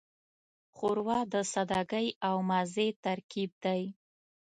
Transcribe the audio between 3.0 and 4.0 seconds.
ترکیب دی.